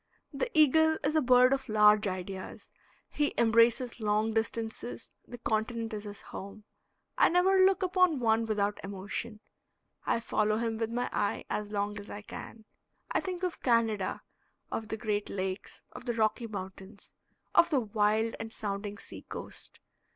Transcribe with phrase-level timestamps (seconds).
[0.33, 2.71] The eagle is a bird of large ideas,
[3.07, 6.63] he embraces long distances; the continent is his home.
[7.19, 9.41] I never look upon one without emotion;
[10.07, 12.65] I follow him with my eye as long as I can.
[13.11, 14.23] I think of Canada,
[14.71, 17.13] of the Great Lakes, of the Rocky Mountains,
[17.53, 19.79] of the wild and sounding sea coast.